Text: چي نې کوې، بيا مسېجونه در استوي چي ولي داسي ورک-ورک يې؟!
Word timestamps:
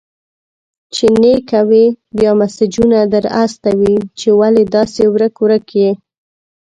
چي 0.93 1.07
نې 1.21 1.33
کوې، 1.49 1.85
بيا 2.17 2.31
مسېجونه 2.39 2.99
در 3.13 3.25
استوي 3.43 3.95
چي 4.19 4.29
ولي 4.39 4.63
داسي 4.73 5.05
ورک-ورک 5.13 5.65
يې؟! 5.79 5.91